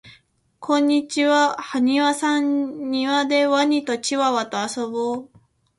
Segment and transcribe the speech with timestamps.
[0.59, 5.29] こんにちははにわさんにわでワニとチワワとあそぼう